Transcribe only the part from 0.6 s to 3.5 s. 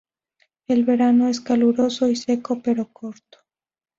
El verano es caluroso y seco pero corto.